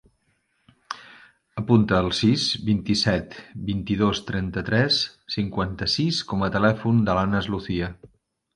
Apunta 1.61 1.99
el 2.05 2.09
sis, 2.19 2.45
vint-i-set, 2.69 3.37
vint-i-dos, 3.69 4.23
trenta-tres, 4.31 4.99
cinquanta-sis 5.37 6.23
com 6.33 6.49
a 6.49 6.53
telèfon 6.59 7.07
de 7.11 7.19
l'Anas 7.21 7.55
Lucia. 7.57 7.95